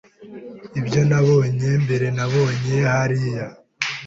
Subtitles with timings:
[0.79, 3.45] Ibyo ntabonye mbere nabonye hariya